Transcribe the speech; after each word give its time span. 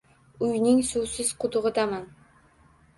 Uyning 0.47 0.81
suvsiz 0.93 1.31
qudug’idaman 1.45 2.13